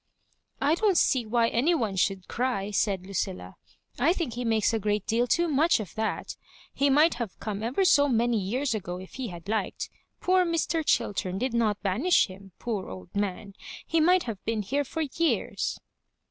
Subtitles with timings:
[0.69, 3.53] "I don't see why any one should cry," said * Lucilla.
[3.99, 6.37] ''I think he makes a g^eat deal too much of that;
[6.73, 9.91] he might have come ever so many years ago, if he bad liked.
[10.19, 10.83] Poor Mr.
[10.83, 15.01] Chiltem did not banish him; poor old man I— he might have been here for
[15.03, 15.77] years."